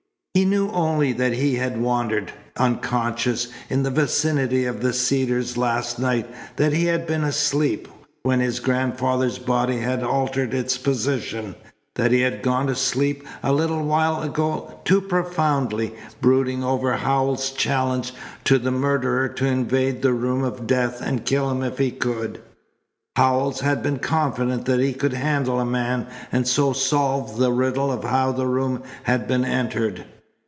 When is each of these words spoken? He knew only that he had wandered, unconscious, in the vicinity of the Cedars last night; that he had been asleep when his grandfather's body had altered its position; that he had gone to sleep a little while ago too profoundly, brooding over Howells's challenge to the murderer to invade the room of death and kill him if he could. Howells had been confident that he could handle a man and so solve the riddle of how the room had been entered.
He 0.33 0.45
knew 0.45 0.69
only 0.69 1.11
that 1.11 1.33
he 1.33 1.55
had 1.55 1.81
wandered, 1.81 2.31
unconscious, 2.55 3.49
in 3.69 3.83
the 3.83 3.89
vicinity 3.91 4.63
of 4.63 4.79
the 4.81 4.93
Cedars 4.93 5.57
last 5.57 5.99
night; 5.99 6.25
that 6.55 6.71
he 6.71 6.85
had 6.85 7.05
been 7.05 7.25
asleep 7.25 7.89
when 8.23 8.39
his 8.39 8.61
grandfather's 8.61 9.37
body 9.39 9.79
had 9.79 10.03
altered 10.03 10.53
its 10.53 10.77
position; 10.77 11.55
that 11.95 12.13
he 12.13 12.21
had 12.21 12.43
gone 12.43 12.67
to 12.67 12.75
sleep 12.75 13.27
a 13.43 13.51
little 13.51 13.83
while 13.83 14.23
ago 14.23 14.79
too 14.85 15.01
profoundly, 15.01 15.93
brooding 16.21 16.63
over 16.63 16.93
Howells's 16.93 17.51
challenge 17.51 18.13
to 18.45 18.57
the 18.57 18.71
murderer 18.71 19.27
to 19.27 19.45
invade 19.45 20.01
the 20.01 20.13
room 20.13 20.45
of 20.45 20.65
death 20.65 21.01
and 21.01 21.25
kill 21.25 21.51
him 21.51 21.61
if 21.61 21.77
he 21.77 21.91
could. 21.91 22.39
Howells 23.17 23.59
had 23.59 23.83
been 23.83 23.99
confident 23.99 24.63
that 24.63 24.79
he 24.79 24.93
could 24.93 25.11
handle 25.13 25.59
a 25.59 25.65
man 25.65 26.07
and 26.31 26.47
so 26.47 26.71
solve 26.71 27.37
the 27.37 27.51
riddle 27.51 27.91
of 27.91 28.05
how 28.05 28.31
the 28.31 28.47
room 28.47 28.81
had 29.03 29.27
been 29.27 29.43
entered. 29.43 30.05